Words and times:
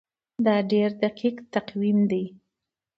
دا 0.45 0.55
ډیر 0.71 0.89
دقیق 1.03 1.35
تقویم 1.53 1.99
دی. 2.11 2.23